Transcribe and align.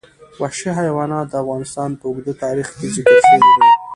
وحشي 0.41 0.69
حیوانات 0.79 1.25
د 1.29 1.33
افغانستان 1.43 1.89
په 1.99 2.03
اوږده 2.09 2.33
تاریخ 2.43 2.67
کې 2.77 2.87
ذکر 2.95 3.15
شوی 3.27 3.41
دی. 3.57 3.69